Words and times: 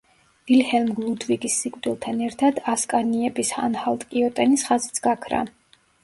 ვილჰელმ 0.51 0.87
ლუდვიგის 1.01 1.57
სიკვდილთან 1.63 2.23
ერთად 2.27 2.61
ასკანიების 2.73 3.51
ანჰალტ-კიოტენის 3.65 4.65
ხაზიც 4.71 4.99
გაქრა. 5.09 5.43